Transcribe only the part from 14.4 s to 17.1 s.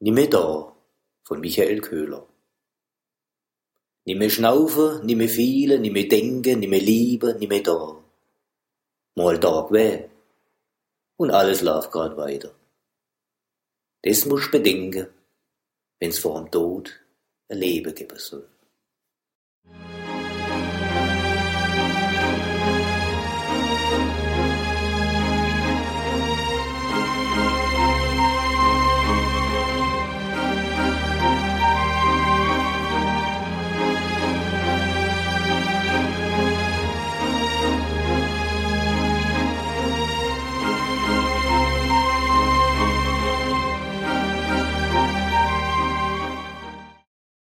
bedenken, wenn's vor dem Tod